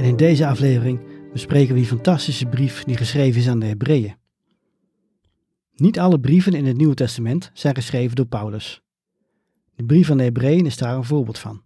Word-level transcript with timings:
En 0.00 0.06
in 0.06 0.16
deze 0.16 0.46
aflevering 0.46 1.00
bespreken 1.32 1.74
we 1.74 1.80
die 1.80 1.88
fantastische 1.88 2.46
brief 2.46 2.84
die 2.84 2.96
geschreven 2.96 3.40
is 3.40 3.48
aan 3.48 3.58
de 3.58 3.66
Hebreeën. 3.66 4.14
Niet 5.74 5.98
alle 5.98 6.20
brieven 6.20 6.52
in 6.52 6.66
het 6.66 6.76
Nieuwe 6.76 6.94
Testament 6.94 7.50
zijn 7.54 7.74
geschreven 7.74 8.16
door 8.16 8.26
Paulus. 8.26 8.82
De 9.74 9.84
brief 9.84 10.10
aan 10.10 10.16
de 10.16 10.22
Hebreeën 10.22 10.66
is 10.66 10.76
daar 10.76 10.96
een 10.96 11.04
voorbeeld 11.04 11.38
van. 11.38 11.62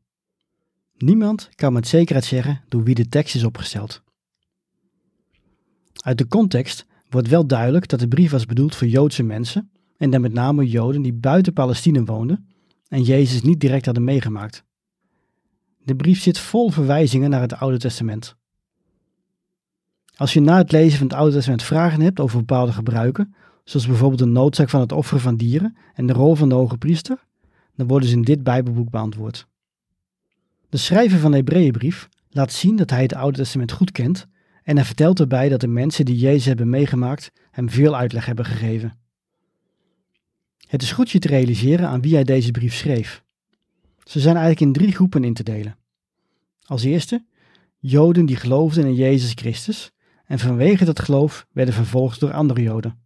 Niemand 0.96 1.48
kan 1.54 1.72
met 1.72 1.88
zekerheid 1.88 2.24
zeggen 2.24 2.64
door 2.68 2.82
wie 2.82 2.94
de 2.94 3.08
tekst 3.08 3.34
is 3.34 3.44
opgesteld. 3.44 4.02
Uit 5.94 6.18
de 6.18 6.28
context 6.28 6.86
wordt 7.08 7.28
wel 7.28 7.46
duidelijk 7.46 7.88
dat 7.88 8.00
de 8.00 8.08
brief 8.08 8.30
was 8.30 8.46
bedoeld 8.46 8.76
voor 8.76 8.88
Joodse 8.88 9.22
mensen 9.22 9.70
en 9.96 10.10
dan 10.10 10.20
met 10.20 10.32
name 10.32 10.68
Joden 10.68 11.02
die 11.02 11.14
buiten 11.14 11.52
Palestina 11.52 12.04
woonden 12.04 12.48
en 12.88 13.02
Jezus 13.02 13.42
niet 13.42 13.60
direct 13.60 13.84
hadden 13.84 14.04
meegemaakt. 14.04 14.64
De 15.84 15.96
brief 15.96 16.20
zit 16.20 16.38
vol 16.38 16.70
verwijzingen 16.70 17.30
naar 17.30 17.40
het 17.40 17.54
Oude 17.54 17.78
Testament. 17.78 18.36
Als 20.16 20.32
je 20.32 20.40
na 20.40 20.56
het 20.56 20.72
lezen 20.72 20.98
van 20.98 21.06
het 21.06 21.16
Oude 21.16 21.34
Testament 21.34 21.62
vragen 21.62 22.00
hebt 22.00 22.20
over 22.20 22.38
bepaalde 22.38 22.72
gebruiken, 22.72 23.34
zoals 23.64 23.86
bijvoorbeeld 23.86 24.20
de 24.20 24.26
noodzaak 24.26 24.70
van 24.70 24.80
het 24.80 24.92
offeren 24.92 25.20
van 25.20 25.36
dieren 25.36 25.76
en 25.94 26.06
de 26.06 26.12
rol 26.12 26.34
van 26.34 26.48
de 26.48 26.54
hoge 26.54 26.78
priester, 26.78 27.24
dan 27.76 27.86
worden 27.86 28.08
ze 28.08 28.14
in 28.14 28.22
dit 28.22 28.42
Bijbelboek 28.42 28.90
beantwoord. 28.90 29.46
De 30.68 30.76
schrijver 30.76 31.18
van 31.18 31.30
de 31.30 31.36
Hebreeënbrief 31.36 32.08
laat 32.30 32.52
zien 32.52 32.76
dat 32.76 32.90
hij 32.90 33.02
het 33.02 33.14
Oude 33.14 33.38
Testament 33.38 33.72
goed 33.72 33.92
kent 33.92 34.26
en 34.62 34.76
hij 34.76 34.84
vertelt 34.84 35.20
erbij 35.20 35.48
dat 35.48 35.60
de 35.60 35.68
mensen 35.68 36.04
die 36.04 36.16
Jezus 36.16 36.44
hebben 36.44 36.68
meegemaakt 36.68 37.32
hem 37.50 37.70
veel 37.70 37.96
uitleg 37.96 38.26
hebben 38.26 38.44
gegeven. 38.44 38.98
Het 40.68 40.82
is 40.82 40.92
goed 40.92 41.10
je 41.10 41.18
te 41.18 41.28
realiseren 41.28 41.88
aan 41.88 42.00
wie 42.00 42.14
hij 42.14 42.24
deze 42.24 42.50
brief 42.50 42.74
schreef. 42.74 43.23
Ze 44.04 44.20
zijn 44.20 44.36
eigenlijk 44.36 44.66
in 44.66 44.72
drie 44.72 44.94
groepen 44.94 45.24
in 45.24 45.34
te 45.34 45.42
delen. 45.42 45.76
Als 46.62 46.82
eerste, 46.82 47.24
Joden 47.78 48.26
die 48.26 48.36
geloofden 48.36 48.84
in 48.84 48.94
Jezus 48.94 49.32
Christus 49.34 49.92
en 50.24 50.38
vanwege 50.38 50.84
dat 50.84 51.00
geloof 51.00 51.46
werden 51.52 51.74
vervolgd 51.74 52.20
door 52.20 52.32
andere 52.32 52.62
Joden. 52.62 52.98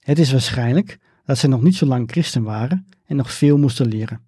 Het 0.00 0.18
is 0.18 0.32
waarschijnlijk 0.32 0.98
dat 1.24 1.38
ze 1.38 1.48
nog 1.48 1.62
niet 1.62 1.74
zo 1.74 1.86
lang 1.86 2.10
christen 2.10 2.42
waren 2.42 2.86
en 3.06 3.16
nog 3.16 3.32
veel 3.32 3.58
moesten 3.58 3.86
leren. 3.86 4.20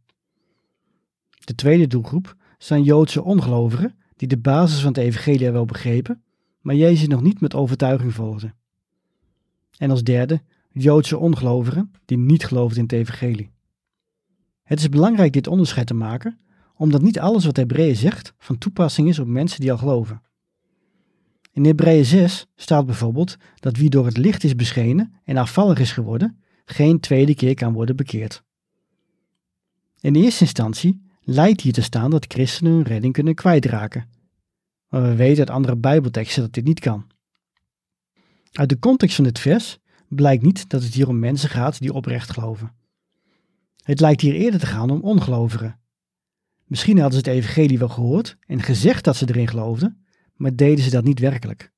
De 1.44 1.55
tweede 1.55 1.87
doelgroep 1.87 2.37
zijn 2.59 2.82
Joodse 2.82 3.22
ongelovigen 3.22 3.99
die 4.16 4.28
de 4.28 4.38
basis 4.38 4.81
van 4.81 4.88
het 4.88 5.03
evangelie 5.03 5.50
wel 5.50 5.65
begrepen, 5.65 6.22
maar 6.60 6.75
Jezus 6.75 7.06
nog 7.06 7.22
niet 7.22 7.41
met 7.41 7.55
overtuiging 7.55 8.15
volgden. 8.15 8.55
En 9.78 9.91
als 9.91 10.03
derde, 10.03 10.43
Joodse 10.72 11.19
ongelovigen 11.19 11.93
die 12.05 12.19
niet 12.19 12.44
geloofden 12.44 12.78
in 12.78 12.82
het 12.82 12.93
evangelie. 12.93 13.50
Het 14.66 14.78
is 14.78 14.88
belangrijk 14.88 15.32
dit 15.32 15.47
onderscheid 15.47 15.87
te 15.87 15.94
maken, 15.94 16.38
omdat 16.77 17.03
niet 17.03 17.19
alles 17.19 17.44
wat 17.44 17.56
Hebreeën 17.56 17.97
zegt 17.97 18.34
van 18.38 18.59
toepassing 18.59 19.09
is 19.09 19.19
op 19.19 19.27
mensen 19.27 19.60
die 19.60 19.72
al 19.72 19.78
geloven. 19.78 20.22
In 21.53 21.65
Hebreeën 21.65 22.04
6 22.04 22.47
staat 22.54 22.87
bijvoorbeeld 22.87 23.37
dat 23.60 23.76
wie 23.76 23.91
door 23.91 24.06
het 24.06 24.16
licht 24.16 24.44
is 24.44 24.55
beschenen 24.55 25.12
en 25.25 25.37
afvallig 25.37 25.78
is 25.78 25.93
geworden, 25.93 26.43
geen 26.65 27.00
tweede 27.00 27.34
keer 27.34 27.55
kan 27.55 27.72
worden 27.72 27.97
bekeerd. 27.97 28.43
In 30.00 30.15
eerste 30.15 30.44
instantie 30.44 31.03
lijkt 31.21 31.60
hier 31.60 31.72
te 31.72 31.82
staan 31.82 32.10
dat 32.10 32.25
christenen 32.28 32.72
hun 32.72 32.82
redding 32.82 33.12
kunnen 33.12 33.34
kwijtraken, 33.34 34.09
maar 34.88 35.03
we 35.03 35.15
weten 35.15 35.38
uit 35.38 35.50
andere 35.50 35.76
Bijbelteksten 35.76 36.43
dat 36.43 36.53
dit 36.53 36.65
niet 36.65 36.81
kan. 36.81 37.06
Uit 38.53 38.69
de 38.69 38.78
context 38.78 39.15
van 39.15 39.25
dit 39.25 39.38
vers 39.38 39.78
blijkt 40.09 40.43
niet 40.43 40.69
dat 40.69 40.82
het 40.82 40.94
hier 40.94 41.09
om 41.09 41.19
mensen 41.19 41.49
gaat 41.49 41.78
die 41.78 41.93
oprecht 41.93 42.31
geloven. 42.31 42.72
Het 43.86 44.00
lijkt 44.00 44.20
hier 44.20 44.34
eerder 44.34 44.60
te 44.60 44.66
gaan 44.66 44.91
om 44.91 45.00
ongelovigen. 45.00 45.78
Misschien 46.64 46.98
hadden 46.98 47.20
ze 47.20 47.30
het 47.30 47.38
evangelie 47.38 47.78
wel 47.78 47.88
gehoord 47.88 48.36
en 48.47 48.62
gezegd 48.62 49.04
dat 49.04 49.16
ze 49.16 49.28
erin 49.28 49.48
geloofden, 49.48 50.06
maar 50.34 50.56
deden 50.56 50.84
ze 50.84 50.91
dat 50.91 51.04
niet 51.04 51.19
werkelijk. 51.19 51.72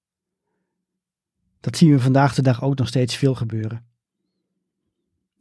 Dat 1.61 1.77
zien 1.77 1.91
we 1.91 2.01
vandaag 2.01 2.35
de 2.35 2.43
dag 2.43 2.63
ook 2.63 2.79
nog 2.79 2.89
steeds 2.89 3.17
veel 3.17 3.35
gebeuren. 3.35 3.85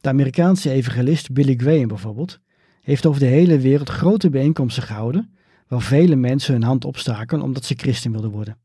De 0.01 0.09
Amerikaanse 0.09 0.69
evangelist 0.69 1.31
Billy 1.31 1.55
Graham 1.55 1.87
bijvoorbeeld 1.87 2.39
heeft 2.81 3.05
over 3.05 3.19
de 3.19 3.25
hele 3.25 3.59
wereld 3.59 3.89
grote 3.89 4.29
bijeenkomsten 4.29 4.83
gehouden 4.83 5.35
waar 5.67 5.81
vele 5.81 6.15
mensen 6.15 6.53
hun 6.53 6.63
hand 6.63 6.85
opstaken 6.85 7.41
omdat 7.41 7.65
ze 7.65 7.73
christen 7.77 8.11
wilden 8.11 8.31
worden. 8.31 8.57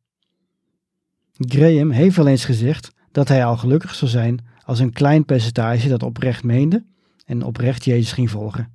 Graham 1.33 1.91
heeft 1.91 2.17
wel 2.17 2.27
eens 2.27 2.45
gezegd 2.45 2.93
dat 3.13 3.29
hij 3.29 3.45
al 3.45 3.57
gelukkig 3.57 3.95
zou 3.95 4.11
zijn 4.11 4.47
als 4.65 4.79
een 4.79 4.93
klein 4.93 5.25
percentage 5.25 5.89
dat 5.89 6.03
oprecht 6.03 6.45
meende 6.45 6.91
en 7.33 7.43
oprecht 7.43 7.85
Jezus 7.85 8.13
ging 8.13 8.31
volgen. 8.31 8.73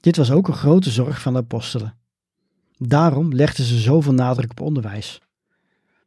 Dit 0.00 0.16
was 0.16 0.30
ook 0.30 0.48
een 0.48 0.54
grote 0.54 0.90
zorg 0.90 1.20
van 1.20 1.32
de 1.32 1.38
apostelen. 1.38 1.96
Daarom 2.76 3.34
legden 3.34 3.64
ze 3.64 3.78
zoveel 3.78 4.12
nadruk 4.12 4.50
op 4.50 4.60
onderwijs. 4.60 5.20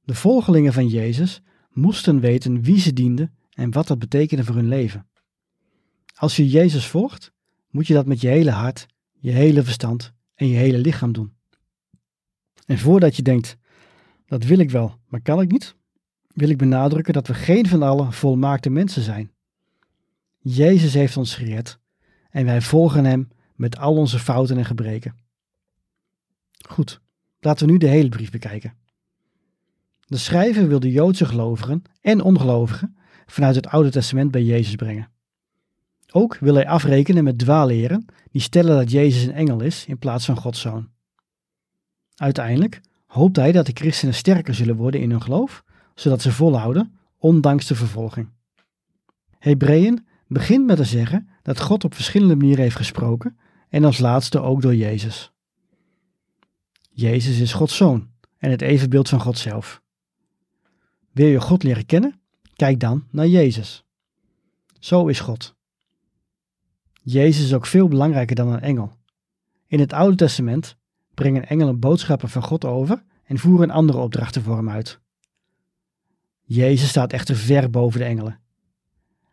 De 0.03 0.15
volgelingen 0.15 0.73
van 0.73 0.87
Jezus 0.87 1.41
moesten 1.71 2.19
weten 2.19 2.61
wie 2.61 2.79
ze 2.79 2.93
dienden 2.93 3.35
en 3.49 3.71
wat 3.71 3.87
dat 3.87 3.99
betekende 3.99 4.43
voor 4.43 4.55
hun 4.55 4.67
leven. 4.67 5.07
Als 6.15 6.35
je 6.35 6.49
Jezus 6.49 6.85
volgt, 6.85 7.31
moet 7.69 7.87
je 7.87 7.93
dat 7.93 8.05
met 8.05 8.21
je 8.21 8.27
hele 8.27 8.51
hart, 8.51 8.85
je 9.19 9.31
hele 9.31 9.63
verstand 9.63 10.13
en 10.35 10.47
je 10.47 10.57
hele 10.57 10.77
lichaam 10.77 11.11
doen. 11.11 11.33
En 12.65 12.77
voordat 12.77 13.15
je 13.15 13.21
denkt, 13.21 13.57
dat 14.25 14.43
wil 14.43 14.59
ik 14.59 14.71
wel, 14.71 14.95
maar 15.07 15.21
kan 15.21 15.41
ik 15.41 15.51
niet, 15.51 15.75
wil 16.27 16.49
ik 16.49 16.57
benadrukken 16.57 17.13
dat 17.13 17.27
we 17.27 17.33
geen 17.33 17.67
van 17.67 17.83
allen 17.83 18.13
volmaakte 18.13 18.69
mensen 18.69 19.01
zijn. 19.01 19.31
Jezus 20.41 20.93
heeft 20.93 21.17
ons 21.17 21.35
gered 21.35 21.79
en 22.29 22.45
wij 22.45 22.61
volgen 22.61 23.05
Hem 23.05 23.27
met 23.55 23.77
al 23.77 23.95
onze 23.95 24.19
fouten 24.19 24.57
en 24.57 24.65
gebreken. 24.65 25.15
Goed, 26.69 27.01
laten 27.39 27.65
we 27.65 27.71
nu 27.71 27.77
de 27.77 27.87
hele 27.87 28.09
brief 28.09 28.31
bekijken. 28.31 28.73
De 30.05 30.17
schrijver 30.17 30.67
wil 30.67 30.79
de 30.79 30.91
Joodse 30.91 31.25
gelovigen 31.25 31.83
en 32.01 32.21
ongelovigen 32.21 32.97
vanuit 33.25 33.55
het 33.55 33.67
Oude 33.67 33.89
Testament 33.89 34.31
bij 34.31 34.43
Jezus 34.43 34.75
brengen. 34.75 35.09
Ook 36.11 36.37
wil 36.37 36.53
hij 36.53 36.67
afrekenen 36.67 37.23
met 37.23 37.37
dwaalleren 37.37 38.05
die 38.31 38.41
stellen 38.41 38.77
dat 38.77 38.91
Jezus 38.91 39.23
een 39.23 39.33
engel 39.33 39.61
is 39.61 39.85
in 39.85 39.97
plaats 39.97 40.25
van 40.25 40.37
Gods 40.37 40.59
zoon. 40.59 40.89
Uiteindelijk 42.15 42.81
hoopt 43.05 43.35
hij 43.35 43.51
dat 43.51 43.65
de 43.65 43.71
christenen 43.73 44.13
sterker 44.13 44.53
zullen 44.53 44.75
worden 44.75 45.01
in 45.01 45.11
hun 45.11 45.21
geloof, 45.21 45.63
zodat 45.95 46.21
ze 46.21 46.31
volhouden, 46.31 46.97
ondanks 47.17 47.67
de 47.67 47.75
vervolging. 47.75 48.29
Hebreeën 49.39 50.05
begint 50.31 50.65
met 50.65 50.77
te 50.77 50.83
zeggen 50.83 51.27
dat 51.41 51.59
God 51.59 51.83
op 51.83 51.93
verschillende 51.93 52.35
manieren 52.35 52.63
heeft 52.63 52.75
gesproken 52.75 53.37
en 53.69 53.83
als 53.83 53.99
laatste 53.99 54.39
ook 54.39 54.61
door 54.61 54.75
Jezus. 54.75 55.31
Jezus 56.91 57.39
is 57.39 57.53
Gods 57.53 57.75
zoon 57.75 58.09
en 58.37 58.51
het 58.51 58.61
evenbeeld 58.61 59.09
van 59.09 59.19
God 59.19 59.37
zelf. 59.37 59.81
Wil 61.11 61.27
je 61.27 61.41
God 61.41 61.63
leren 61.63 61.85
kennen? 61.85 62.21
Kijk 62.55 62.79
dan 62.79 63.07
naar 63.09 63.27
Jezus. 63.27 63.85
Zo 64.79 65.07
is 65.07 65.19
God. 65.19 65.55
Jezus 67.01 67.45
is 67.45 67.53
ook 67.53 67.65
veel 67.65 67.87
belangrijker 67.87 68.35
dan 68.35 68.47
een 68.47 68.61
engel. 68.61 68.97
In 69.67 69.79
het 69.79 69.93
Oude 69.93 70.15
Testament 70.15 70.77
brengen 71.13 71.47
engelen 71.47 71.79
boodschappen 71.79 72.29
van 72.29 72.43
God 72.43 72.65
over 72.65 73.03
en 73.23 73.37
voeren 73.37 73.69
andere 73.69 73.97
opdrachten 73.97 74.41
voor 74.41 74.55
hem 74.55 74.69
uit. 74.69 74.99
Jezus 76.41 76.89
staat 76.89 77.13
echter 77.13 77.35
ver 77.35 77.69
boven 77.69 77.99
de 77.99 78.05
engelen. 78.05 78.39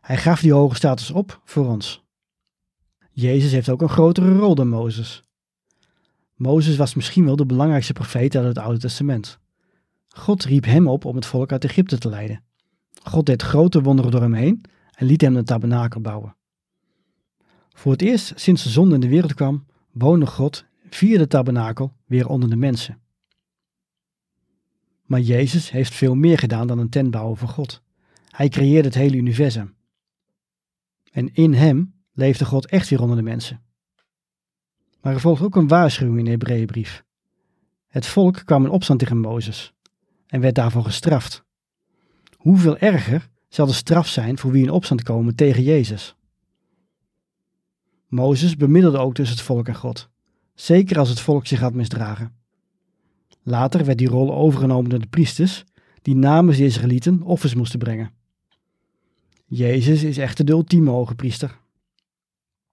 Hij 0.08 0.16
gaf 0.16 0.40
die 0.40 0.52
hoge 0.52 0.74
status 0.74 1.10
op 1.10 1.40
voor 1.44 1.66
ons. 1.66 2.04
Jezus 3.10 3.52
heeft 3.52 3.68
ook 3.68 3.82
een 3.82 3.88
grotere 3.88 4.38
rol 4.38 4.54
dan 4.54 4.68
Mozes. 4.68 5.24
Mozes 6.34 6.76
was 6.76 6.94
misschien 6.94 7.24
wel 7.24 7.36
de 7.36 7.46
belangrijkste 7.46 7.92
profeet 7.92 8.36
uit 8.36 8.46
het 8.46 8.58
Oude 8.58 8.78
Testament. 8.78 9.38
God 10.08 10.44
riep 10.44 10.64
hem 10.64 10.86
op 10.88 11.04
om 11.04 11.14
het 11.14 11.26
volk 11.26 11.52
uit 11.52 11.64
Egypte 11.64 11.98
te 11.98 12.08
leiden. 12.08 12.42
God 13.02 13.26
deed 13.26 13.42
grote 13.42 13.82
wonderen 13.82 14.10
door 14.10 14.20
hem 14.20 14.34
heen 14.34 14.60
en 14.90 15.06
liet 15.06 15.20
hem 15.20 15.36
een 15.36 15.44
tabernakel 15.44 16.00
bouwen. 16.00 16.36
Voor 17.68 17.92
het 17.92 18.02
eerst 18.02 18.32
sinds 18.36 18.62
de 18.62 18.68
zon 18.68 18.94
in 18.94 19.00
de 19.00 19.08
wereld 19.08 19.34
kwam, 19.34 19.66
woonde 19.92 20.26
God 20.26 20.64
via 20.90 21.18
de 21.18 21.26
tabernakel 21.26 21.92
weer 22.06 22.28
onder 22.28 22.50
de 22.50 22.56
mensen. 22.56 23.00
Maar 25.02 25.20
Jezus 25.20 25.70
heeft 25.70 25.94
veel 25.94 26.14
meer 26.14 26.38
gedaan 26.38 26.66
dan 26.66 26.78
een 26.78 26.90
tent 26.90 27.10
bouwen 27.10 27.36
voor 27.36 27.48
God. 27.48 27.82
Hij 28.30 28.48
creëerde 28.48 28.88
het 28.88 28.96
hele 28.96 29.16
universum. 29.16 29.76
En 31.18 31.34
in 31.34 31.52
hem 31.52 31.94
leefde 32.12 32.44
God 32.44 32.66
echt 32.66 32.88
weer 32.88 33.00
onder 33.00 33.16
de 33.16 33.22
mensen. 33.22 33.62
Maar 35.00 35.14
er 35.14 35.20
volgt 35.20 35.42
ook 35.42 35.56
een 35.56 35.68
waarschuwing 35.68 36.18
in 36.18 36.24
de 36.24 36.30
Hebreeënbrief. 36.30 37.04
Het 37.86 38.06
volk 38.06 38.42
kwam 38.44 38.64
in 38.64 38.70
opstand 38.70 38.98
tegen 38.98 39.18
Mozes 39.20 39.74
en 40.26 40.40
werd 40.40 40.54
daarvoor 40.54 40.84
gestraft. 40.84 41.44
Hoeveel 42.36 42.78
erger 42.78 43.28
zal 43.48 43.66
de 43.66 43.72
straf 43.72 44.08
zijn 44.08 44.38
voor 44.38 44.50
wie 44.50 44.62
in 44.62 44.70
opstand 44.70 45.02
komen 45.02 45.34
tegen 45.34 45.62
Jezus? 45.62 46.16
Mozes 48.08 48.56
bemiddelde 48.56 48.98
ook 48.98 49.14
tussen 49.14 49.36
het 49.36 49.46
volk 49.46 49.68
en 49.68 49.76
God, 49.76 50.10
zeker 50.54 50.98
als 50.98 51.08
het 51.08 51.20
volk 51.20 51.46
zich 51.46 51.60
had 51.60 51.74
misdragen. 51.74 52.36
Later 53.42 53.84
werd 53.84 53.98
die 53.98 54.08
rol 54.08 54.34
overgenomen 54.34 54.90
door 54.90 55.00
de 55.00 55.06
priesters, 55.06 55.64
die 56.02 56.16
namens 56.16 56.56
de 56.56 56.64
Israëlieten 56.64 57.22
offers 57.22 57.54
moesten 57.54 57.78
brengen. 57.78 58.17
Jezus 59.50 60.02
is 60.02 60.18
echter 60.18 60.44
de 60.44 60.52
ultieme 60.52 60.90
hoge 60.90 61.14
priester. 61.14 61.60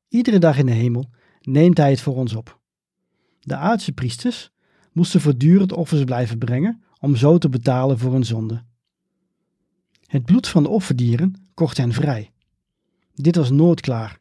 Iedere 0.07 0.39
dag 0.39 0.57
in 0.57 0.65
de 0.65 0.71
hemel 0.71 1.09
neemt 1.41 1.77
hij 1.77 1.89
het 1.89 2.01
voor 2.01 2.15
ons 2.15 2.33
op. 2.35 2.59
De 3.39 3.55
aardse 3.55 3.91
priesters 3.91 4.51
moesten 4.91 5.21
voortdurend 5.21 5.71
offers 5.73 6.03
blijven 6.03 6.37
brengen 6.37 6.83
om 6.99 7.15
zo 7.15 7.37
te 7.37 7.49
betalen 7.49 7.99
voor 7.99 8.11
hun 8.11 8.25
zonde. 8.25 8.63
Het 10.05 10.25
bloed 10.25 10.47
van 10.47 10.63
de 10.63 10.69
offerdieren 10.69 11.49
kocht 11.53 11.77
hen 11.77 11.93
vrij. 11.93 12.31
Dit 13.13 13.35
was 13.35 13.51
nooit 13.51 13.81
klaar. 13.81 14.19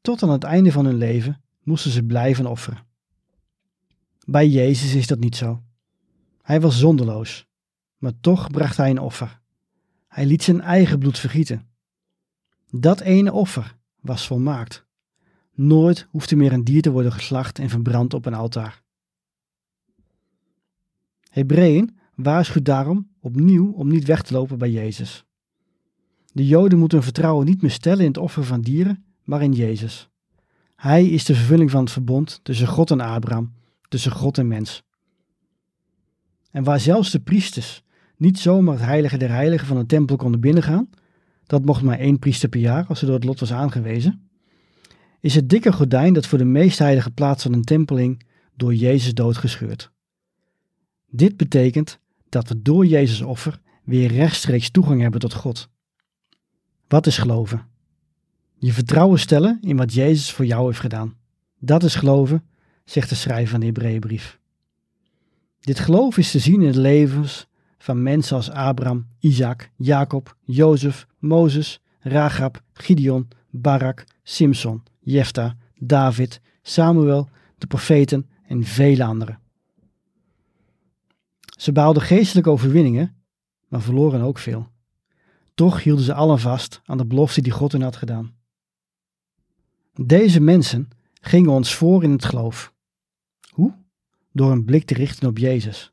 Tot 0.00 0.22
aan 0.22 0.30
het 0.30 0.44
einde 0.44 0.72
van 0.72 0.84
hun 0.84 0.96
leven 0.96 1.42
moesten 1.62 1.90
ze 1.90 2.04
blijven 2.04 2.46
offeren. 2.46 2.86
Bij 4.26 4.48
Jezus 4.48 4.94
is 4.94 5.06
dat 5.06 5.18
niet 5.18 5.36
zo. 5.36 5.62
Hij 6.42 6.60
was 6.60 6.78
zonderloos, 6.78 7.46
maar 7.98 8.20
toch 8.20 8.50
bracht 8.50 8.76
hij 8.76 8.90
een 8.90 8.98
offer. 8.98 9.41
Hij 10.12 10.26
liet 10.26 10.42
zijn 10.42 10.60
eigen 10.60 10.98
bloed 10.98 11.18
vergieten. 11.18 11.68
Dat 12.70 13.00
ene 13.00 13.32
offer 13.32 13.76
was 14.00 14.26
volmaakt. 14.26 14.84
Nooit 15.54 16.06
hoefde 16.10 16.36
meer 16.36 16.52
een 16.52 16.64
dier 16.64 16.82
te 16.82 16.90
worden 16.90 17.12
geslacht 17.12 17.58
en 17.58 17.68
verbrand 17.68 18.14
op 18.14 18.26
een 18.26 18.34
altaar. 18.34 18.82
Hebreeën 21.30 21.98
waarschuwt 22.14 22.64
daarom 22.64 23.10
opnieuw 23.20 23.72
om 23.72 23.88
niet 23.88 24.04
weg 24.04 24.22
te 24.22 24.32
lopen 24.32 24.58
bij 24.58 24.70
Jezus. 24.70 25.24
De 26.32 26.46
Joden 26.46 26.78
moeten 26.78 26.98
hun 26.98 27.06
vertrouwen 27.06 27.46
niet 27.46 27.62
meer 27.62 27.70
stellen 27.70 28.00
in 28.00 28.06
het 28.06 28.18
offer 28.18 28.44
van 28.44 28.60
dieren, 28.60 29.04
maar 29.22 29.42
in 29.42 29.52
Jezus. 29.52 30.08
Hij 30.76 31.06
is 31.06 31.24
de 31.24 31.34
vervulling 31.34 31.70
van 31.70 31.80
het 31.80 31.92
verbond 31.92 32.40
tussen 32.42 32.66
God 32.66 32.90
en 32.90 33.00
Abraham, 33.00 33.54
tussen 33.88 34.12
God 34.12 34.38
en 34.38 34.48
mens. 34.48 34.82
En 36.50 36.64
waar 36.64 36.80
zelfs 36.80 37.10
de 37.10 37.20
priesters 37.20 37.82
niet 38.16 38.38
zomaar 38.38 38.74
het 38.74 38.84
heilige 38.84 39.16
der 39.16 39.30
heiligen 39.30 39.66
van 39.66 39.78
de 39.78 39.86
tempel 39.86 40.16
konden 40.16 40.40
binnengaan, 40.40 40.90
dat 41.46 41.64
mocht 41.64 41.82
maar 41.82 41.98
één 41.98 42.18
priester 42.18 42.48
per 42.48 42.60
jaar 42.60 42.86
als 42.86 43.00
er 43.00 43.06
door 43.06 43.14
het 43.14 43.24
lot 43.24 43.40
was 43.40 43.52
aangewezen, 43.52 44.30
is 45.20 45.34
het 45.34 45.48
dikke 45.48 45.72
gordijn 45.72 46.12
dat 46.12 46.26
voor 46.26 46.38
de 46.38 46.44
meest 46.44 46.78
heilige 46.78 47.10
plaats 47.10 47.42
van 47.42 47.52
een 47.52 47.64
tempel 47.64 47.96
hing 47.96 48.22
door 48.56 48.74
Jezus 48.74 49.14
doodgescheurd. 49.14 49.90
Dit 51.10 51.36
betekent 51.36 51.98
dat 52.28 52.48
we 52.48 52.62
door 52.62 52.86
Jezus 52.86 53.20
offer 53.20 53.60
weer 53.84 54.12
rechtstreeks 54.12 54.70
toegang 54.70 55.00
hebben 55.00 55.20
tot 55.20 55.34
God. 55.34 55.68
Wat 56.88 57.06
is 57.06 57.18
geloven? 57.18 57.66
Je 58.58 58.72
vertrouwen 58.72 59.18
stellen 59.18 59.58
in 59.60 59.76
wat 59.76 59.94
Jezus 59.94 60.32
voor 60.32 60.46
jou 60.46 60.66
heeft 60.66 60.80
gedaan. 60.80 61.16
Dat 61.58 61.82
is 61.82 61.94
geloven, 61.94 62.44
zegt 62.84 63.08
de 63.08 63.14
schrijver 63.14 63.50
van 63.50 63.60
de 63.60 63.66
Hebreeënbrief. 63.66 64.38
Dit 65.60 65.78
geloof 65.78 66.18
is 66.18 66.30
te 66.30 66.38
zien 66.38 66.62
in 66.62 66.72
de 66.72 66.80
levens 66.80 67.46
van 67.82 68.02
mensen 68.02 68.36
als 68.36 68.50
Abraham, 68.50 69.06
Isaac, 69.18 69.70
Jacob, 69.76 70.36
Jozef, 70.44 71.06
Mozes, 71.18 71.80
Rahab, 72.00 72.62
Gideon, 72.72 73.28
Barak, 73.50 74.04
Simson, 74.22 74.82
Jefta, 75.00 75.56
David, 75.78 76.40
Samuel, 76.62 77.28
de 77.58 77.66
profeten 77.66 78.28
en 78.46 78.64
vele 78.64 79.04
anderen. 79.04 79.40
Ze 81.58 81.72
behaalden 81.72 82.02
geestelijke 82.02 82.50
overwinningen, 82.50 83.16
maar 83.68 83.82
verloren 83.82 84.20
ook 84.20 84.38
veel. 84.38 84.68
Toch 85.54 85.82
hielden 85.82 86.04
ze 86.04 86.14
allen 86.14 86.38
vast 86.38 86.80
aan 86.84 86.98
de 86.98 87.06
belofte 87.06 87.42
die 87.42 87.52
God 87.52 87.72
hen 87.72 87.82
had 87.82 87.96
gedaan. 87.96 88.34
Deze 89.92 90.40
mensen 90.40 90.88
gingen 91.20 91.50
ons 91.50 91.74
voor 91.74 92.02
in 92.02 92.10
het 92.10 92.24
geloof. 92.24 92.74
Hoe? 93.50 93.74
Door 94.32 94.52
een 94.52 94.64
blik 94.64 94.84
te 94.84 94.94
richten 94.94 95.28
op 95.28 95.38
Jezus. 95.38 95.91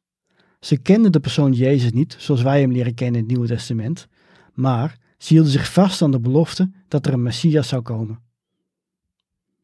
Ze 0.59 0.77
kenden 0.77 1.11
de 1.11 1.19
persoon 1.19 1.53
Jezus 1.53 1.91
niet 1.91 2.15
zoals 2.19 2.41
wij 2.41 2.61
hem 2.61 2.71
leren 2.71 2.93
kennen 2.93 3.15
in 3.15 3.25
het 3.25 3.31
Nieuwe 3.31 3.47
Testament, 3.47 4.07
maar 4.53 4.97
ze 5.17 5.33
hielden 5.33 5.51
zich 5.51 5.71
vast 5.71 6.01
aan 6.01 6.11
de 6.11 6.19
belofte 6.19 6.71
dat 6.87 7.05
er 7.05 7.13
een 7.13 7.23
Messias 7.23 7.67
zou 7.67 7.81
komen. 7.81 8.19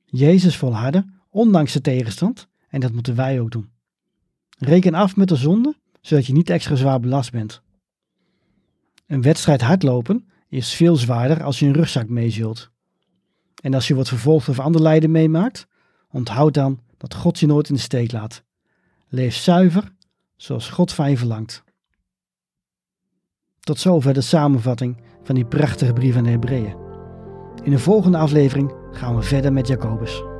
Jezus 0.05 0.57
volhardde, 0.57 1.05
ondanks 1.29 1.73
de 1.73 1.81
tegenstand, 1.81 2.47
en 2.69 2.79
dat 2.79 2.93
moeten 2.93 3.15
wij 3.15 3.39
ook 3.39 3.51
doen. 3.51 3.69
Reken 4.57 4.93
af 4.93 5.15
met 5.15 5.27
de 5.27 5.35
zonde, 5.35 5.75
zodat 6.01 6.25
je 6.25 6.33
niet 6.33 6.49
extra 6.49 6.75
zwaar 6.75 6.99
belast 6.99 7.31
bent. 7.31 7.61
Een 9.07 9.21
wedstrijd 9.21 9.61
hardlopen 9.61 10.27
is 10.49 10.73
veel 10.73 10.95
zwaarder 10.95 11.43
als 11.43 11.59
je 11.59 11.65
een 11.65 11.73
rugzak 11.73 12.09
meezult. 12.09 12.69
En 13.61 13.73
als 13.73 13.87
je 13.87 13.93
wordt 13.93 14.09
vervolgd 14.09 14.49
of 14.49 14.59
ander 14.59 14.81
lijden 14.81 15.11
meemaakt, 15.11 15.67
onthoud 16.09 16.53
dan 16.53 16.79
dat 16.97 17.13
God 17.13 17.39
je 17.39 17.45
nooit 17.45 17.69
in 17.69 17.75
de 17.75 17.81
steek 17.81 18.11
laat. 18.11 18.43
Leef 19.07 19.35
zuiver, 19.35 19.93
zoals 20.35 20.69
God 20.69 20.93
van 20.93 21.09
je 21.09 21.17
verlangt. 21.17 21.63
Tot 23.59 23.79
zover 23.79 24.13
de 24.13 24.21
samenvatting 24.21 25.01
van 25.23 25.35
die 25.35 25.45
prachtige 25.45 25.93
brief 25.93 26.15
aan 26.15 26.23
de 26.23 26.29
Hebreeën. 26.29 26.75
In 27.63 27.71
de 27.71 27.79
volgende 27.79 28.17
aflevering 28.17 28.73
gaan 28.91 29.15
we 29.15 29.21
verder 29.21 29.53
met 29.53 29.67
Jacobus. 29.67 30.34